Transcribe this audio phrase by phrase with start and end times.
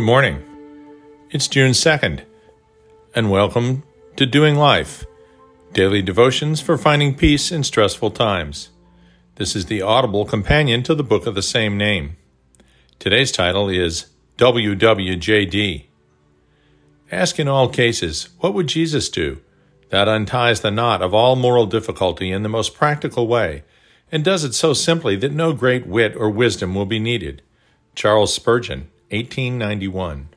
[0.00, 0.42] Good morning.
[1.30, 2.24] It's June 2nd,
[3.14, 3.82] and welcome
[4.16, 5.04] to Doing Life
[5.74, 8.70] Daily Devotions for Finding Peace in Stressful Times.
[9.34, 12.16] This is the audible companion to the book of the same name.
[12.98, 14.06] Today's title is
[14.38, 15.84] WWJD.
[17.12, 19.42] Ask in all cases, what would Jesus do?
[19.90, 23.64] That unties the knot of all moral difficulty in the most practical way,
[24.10, 27.42] and does it so simply that no great wit or wisdom will be needed.
[27.94, 30.28] Charles Spurgeon, 1891.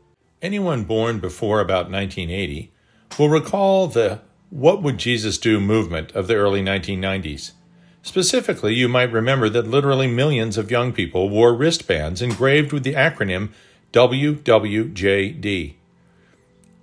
[0.41, 2.71] Anyone born before about 1980
[3.17, 7.51] will recall the What Would Jesus Do movement of the early 1990s.
[8.01, 12.95] Specifically, you might remember that literally millions of young people wore wristbands engraved with the
[12.95, 13.51] acronym
[13.93, 15.75] WWJD.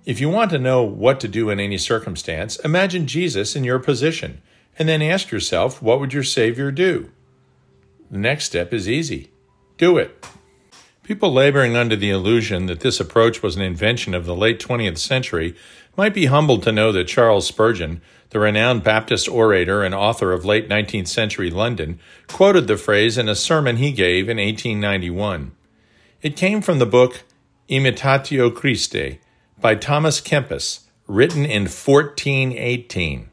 [0.05, 3.79] If you want to know what to do in any circumstance, imagine Jesus in your
[3.79, 4.41] position,
[4.79, 7.11] and then ask yourself, what would your Savior do?
[8.09, 9.31] The next step is easy
[9.81, 10.23] do it.
[11.11, 14.97] People laboring under the illusion that this approach was an invention of the late 20th
[14.97, 15.53] century
[15.97, 20.45] might be humbled to know that Charles Spurgeon, the renowned Baptist orator and author of
[20.45, 25.51] late 19th century London, quoted the phrase in a sermon he gave in 1891.
[26.21, 27.23] It came from the book
[27.67, 29.19] Imitatio Christi
[29.59, 33.30] by Thomas Kempis, written in 1418.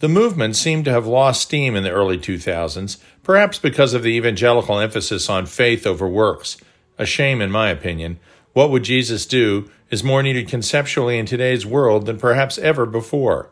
[0.00, 4.16] The movement seemed to have lost steam in the early 2000s, perhaps because of the
[4.16, 6.56] evangelical emphasis on faith over works.
[6.98, 8.18] A shame, in my opinion.
[8.52, 13.50] What would Jesus do is more needed conceptually in today's world than perhaps ever before.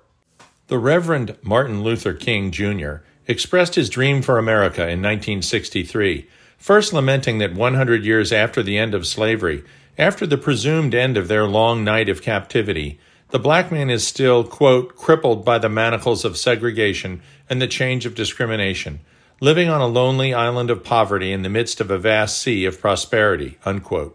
[0.69, 2.97] The Reverend Martin Luther King Jr.
[3.27, 8.95] expressed his dream for America in 1963, first lamenting that 100 years after the end
[8.95, 9.65] of slavery,
[9.99, 12.99] after the presumed end of their long night of captivity,
[13.33, 18.05] the black man is still, quote, crippled by the manacles of segregation and the change
[18.05, 19.01] of discrimination,
[19.41, 22.79] living on a lonely island of poverty in the midst of a vast sea of
[22.79, 24.15] prosperity, unquote.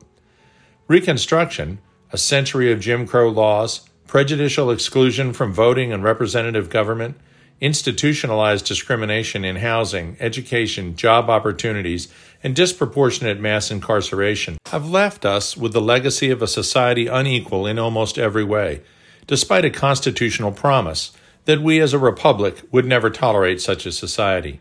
[0.88, 1.80] Reconstruction,
[2.14, 7.18] a century of Jim Crow laws, prejudicial exclusion from voting and representative government,
[7.60, 12.08] institutionalized discrimination in housing, education, job opportunities,
[12.44, 17.80] and disproportionate mass incarceration have left us with the legacy of a society unequal in
[17.80, 18.80] almost every way
[19.28, 21.12] despite a constitutional promise
[21.46, 24.60] that we as a republic would never tolerate such a society.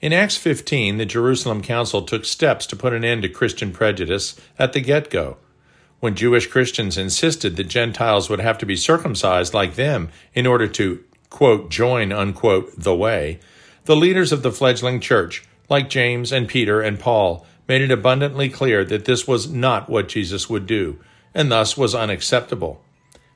[0.00, 4.40] In Acts 15, the Jerusalem Council took steps to put an end to Christian prejudice
[4.58, 5.36] at the get go.
[6.00, 10.66] When Jewish Christians insisted that Gentiles would have to be circumcised like them in order
[10.66, 13.38] to, quote, join, unquote, the way,
[13.84, 18.48] the leaders of the fledgling church, like James and Peter and Paul, made it abundantly
[18.48, 20.98] clear that this was not what Jesus would do,
[21.32, 22.82] and thus was unacceptable.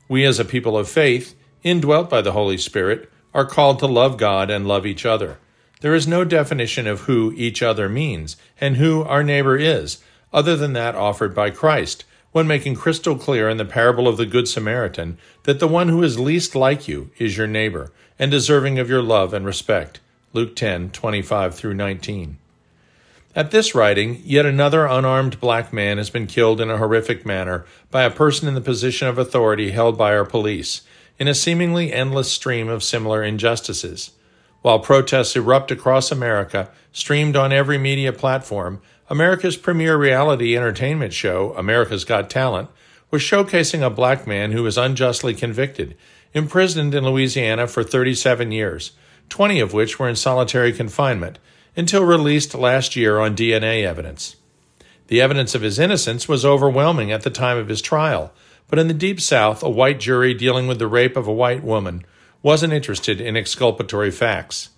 [0.09, 4.17] We, as a people of faith, indwelt by the Holy Spirit, are called to love
[4.17, 5.39] God and love each other.
[5.81, 9.99] There is no definition of who each other means and who our neighbor is,
[10.33, 14.27] other than that offered by Christ, when making crystal clear in the parable of the
[14.27, 18.79] Good Samaritan that the one who is least like you is your neighbor and deserving
[18.79, 20.01] of your love and respect.
[20.33, 22.39] Luke 10 25 through 19.
[23.37, 27.67] At this writing, yet another unarmed black man has been killed in a horrific manner
[27.91, 30.81] by a person in the position of authority held by our police,
[31.19, 34.13] in a seemingly endless stream of similar injustices.
[34.63, 38.81] While protests erupt across America, streamed on every media platform,
[39.11, 42.71] America's premier reality entertainment show, America's Got Talent,
[43.11, 45.95] was showcasing a black man who was unjustly convicted,
[46.33, 48.93] imprisoned in Louisiana for 37 years,
[49.29, 51.39] 20 of which were in solitary confinement
[51.77, 54.37] until released last year on DNA evidence.
[55.09, 58.33] The evidence of his innocence was overwhelming at the time of his trial,
[58.69, 61.63] but in the Deep South, a white jury dealing with the rape of a white
[61.63, 62.05] woman
[62.43, 64.71] wasn't interested in exculpatory facts.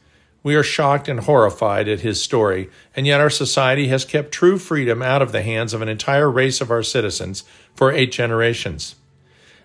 [0.43, 4.59] We are shocked and horrified at his story, and yet our society has kept true
[4.59, 7.45] freedom out of the hands of an entire race of our citizens
[7.75, 8.95] for eight generations.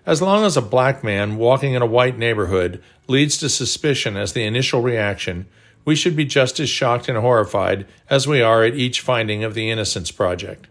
[0.06, 4.32] As long as a black man walking in a white neighborhood leads to suspicion as
[4.32, 5.46] the initial reaction,
[5.84, 9.54] we should be just as shocked and horrified as we are at each finding of
[9.54, 10.66] the Innocence Project.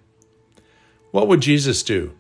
[1.12, 2.14] What would Jesus do?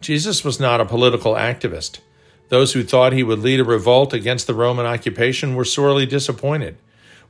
[0.00, 2.00] Jesus was not a political activist.
[2.48, 6.76] Those who thought he would lead a revolt against the Roman occupation were sorely disappointed.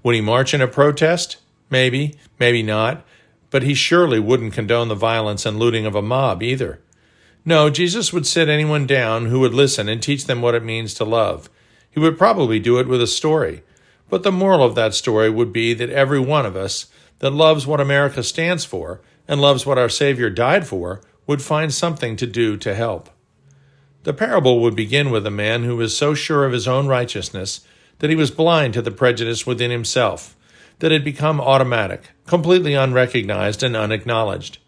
[0.03, 1.37] Would he march in a protest?
[1.69, 3.05] Maybe, maybe not,
[3.51, 6.81] but he surely wouldn't condone the violence and looting of a mob either.
[7.45, 10.95] No, Jesus would sit anyone down who would listen and teach them what it means
[10.95, 11.51] to love.
[11.91, 13.63] He would probably do it with a story.
[14.11, 16.89] But the moral of that story would be that every one of us
[17.21, 21.73] that loves what America stands for and loves what our Savior died for would find
[21.73, 23.09] something to do to help.
[24.03, 27.61] The parable would begin with a man who was so sure of his own righteousness
[28.01, 30.35] that he was blind to the prejudice within himself,
[30.81, 34.59] that had become automatic, completely unrecognized and unacknowledged.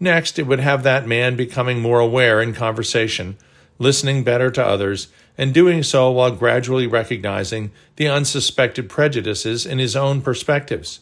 [0.00, 3.36] Next, it would have that man becoming more aware in conversation,
[3.78, 9.96] listening better to others, and doing so while gradually recognizing the unsuspected prejudices in his
[9.96, 11.00] own perspectives.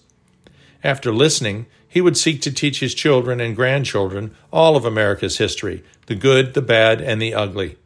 [0.84, 5.84] After listening, he would seek to teach his children and grandchildren all of America's history
[6.06, 7.76] the good, the bad, and the ugly.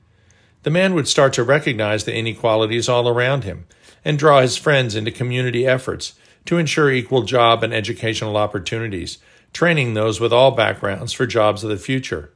[0.62, 3.66] The man would start to recognize the inequalities all around him
[4.04, 6.14] and draw his friends into community efforts
[6.46, 9.18] to ensure equal job and educational opportunities,
[9.52, 12.32] training those with all backgrounds for jobs of the future.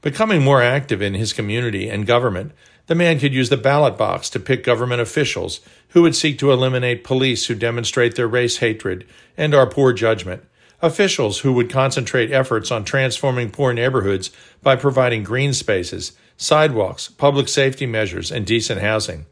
[0.00, 2.52] Becoming more active in his community and government,
[2.86, 6.50] the man could use the ballot box to pick government officials who would seek to
[6.52, 9.06] eliminate police who demonstrate their race hatred
[9.36, 10.44] and our poor judgment,
[10.80, 14.30] officials who would concentrate efforts on transforming poor neighborhoods
[14.62, 19.26] by providing green spaces, sidewalks, public safety measures, and decent housing.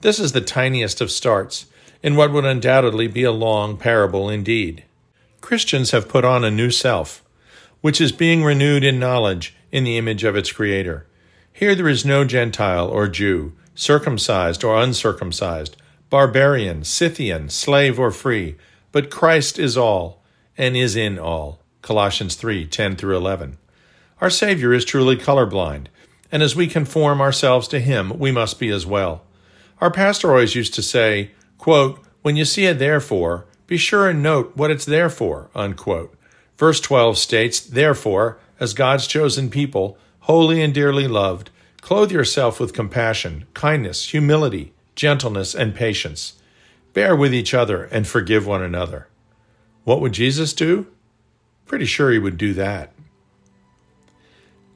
[0.00, 1.66] This is the tiniest of starts,
[2.02, 4.84] in what would undoubtedly be a long parable indeed.
[5.40, 7.24] Christians have put on a new self,
[7.80, 11.06] which is being renewed in knowledge in the image of its Creator.
[11.52, 15.76] Here there is no Gentile or Jew, circumcised or uncircumcised,
[16.08, 18.56] barbarian, Scythian, slave or free,
[18.90, 20.22] but Christ is all
[20.56, 21.60] and is in all.
[21.82, 23.58] Colossians 3 10 through 11.
[24.20, 25.86] Our Savior is truly colorblind,
[26.30, 29.22] and as we conform ourselves to Him, we must be as well.
[29.80, 34.22] Our pastor always used to say, quote, When you see a therefore, be sure and
[34.22, 35.50] note what it's there for.
[35.54, 36.14] Unquote.
[36.56, 42.72] Verse 12 states, Therefore, as God's chosen people, holy and dearly loved, clothe yourself with
[42.72, 46.34] compassion, kindness, humility, gentleness, and patience.
[46.92, 49.08] Bear with each other and forgive one another.
[49.84, 50.86] What would Jesus do?
[51.66, 52.92] Pretty sure he would do that.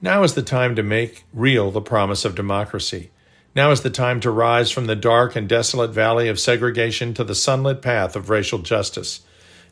[0.01, 3.11] Now is the time to make real the promise of democracy.
[3.55, 7.25] Now is the time to rise from the dark and desolate valley of segregation to
[7.25, 9.21] the sunlit path of racial justice.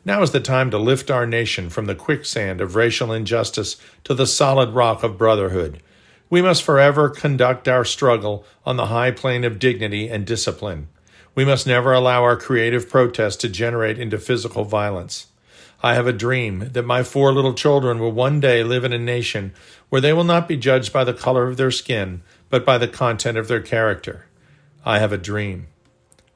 [0.07, 4.13] Now is the time to lift our nation from the quicksand of racial injustice to
[4.13, 5.81] the solid rock of brotherhood.
[6.29, 10.89] We must forever conduct our struggle on the high plane of dignity and discipline.
[11.33, 15.25] We must never allow our creative protest to generate into physical violence.
[15.81, 18.99] I have a dream that my four little children will one day live in a
[18.99, 19.53] nation
[19.89, 22.87] where they will not be judged by the color of their skin, but by the
[22.87, 24.27] content of their character.
[24.85, 25.65] I have a dream.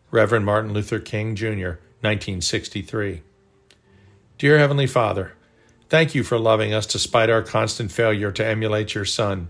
[0.10, 3.22] Reverend Martin Luther King, Jr., 1963.
[4.40, 5.34] Dear Heavenly Father,
[5.90, 9.50] thank you for loving us despite our constant failure to emulate your Son.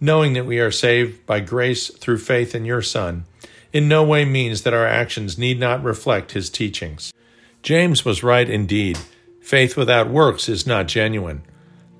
[0.00, 3.24] Knowing that we are saved by grace through faith in your Son,
[3.72, 7.12] in no way means that our actions need not reflect his teachings.
[7.64, 8.96] James was right indeed.
[9.42, 11.42] Faith without works is not genuine.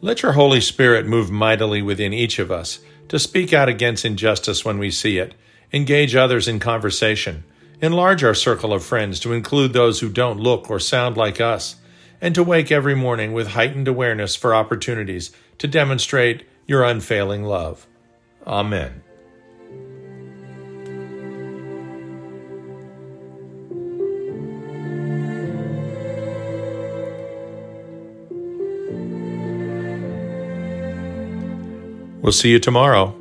[0.01, 2.79] Let your Holy Spirit move mightily within each of us
[3.09, 5.35] to speak out against injustice when we see it,
[5.73, 7.43] engage others in conversation,
[7.83, 11.75] enlarge our circle of friends to include those who don't look or sound like us,
[12.21, 17.87] and to wake every morning with heightened awareness for opportunities to demonstrate your unfailing love.
[18.47, 19.03] Amen.
[32.23, 33.20] We'll see you tomorrow.